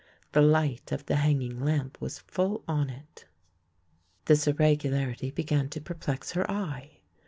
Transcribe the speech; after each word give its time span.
The 0.31 0.41
light 0.41 0.91
of 0.91 1.05
the 1.05 1.17
hanging 1.17 1.59
lamp 1.59 2.01
was 2.01 2.17
full 2.17 2.63
on 2.67 2.89
it. 2.89 3.25
This 4.25 4.47
irregularity 4.47 5.29
began 5.29 5.69
to 5.69 5.79
perplex 5.79 6.31
her 6.31 6.49
eye. 6.49 7.01